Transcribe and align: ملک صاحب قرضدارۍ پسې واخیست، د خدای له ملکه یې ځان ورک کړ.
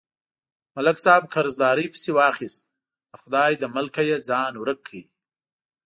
ملک 0.75 0.97
صاحب 1.03 1.23
قرضدارۍ 1.33 1.87
پسې 1.93 2.11
واخیست، 2.19 2.61
د 3.11 3.13
خدای 3.21 3.51
له 3.61 3.67
ملکه 3.75 4.01
یې 4.09 4.17
ځان 4.29 4.53
ورک 4.61 4.79
کړ. 4.87 4.93